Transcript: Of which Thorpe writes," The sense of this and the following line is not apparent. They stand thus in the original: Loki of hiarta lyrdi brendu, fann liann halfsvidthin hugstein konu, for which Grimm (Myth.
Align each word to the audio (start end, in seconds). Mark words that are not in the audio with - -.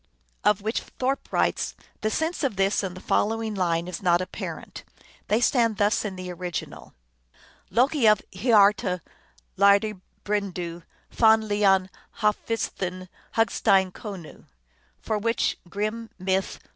Of 0.43 0.61
which 0.63 0.81
Thorpe 0.97 1.31
writes," 1.31 1.75
The 2.01 2.09
sense 2.09 2.43
of 2.43 2.55
this 2.55 2.81
and 2.81 2.97
the 2.97 3.01
following 3.01 3.53
line 3.53 3.87
is 3.87 4.01
not 4.01 4.19
apparent. 4.19 4.83
They 5.27 5.39
stand 5.39 5.77
thus 5.77 6.03
in 6.03 6.15
the 6.15 6.31
original: 6.33 6.95
Loki 7.69 8.07
of 8.07 8.19
hiarta 8.33 9.01
lyrdi 9.59 10.01
brendu, 10.23 10.81
fann 11.11 11.43
liann 11.43 11.87
halfsvidthin 12.21 13.09
hugstein 13.35 13.91
konu, 13.91 14.45
for 14.99 15.19
which 15.19 15.57
Grimm 15.69 16.09
(Myth. 16.17 16.57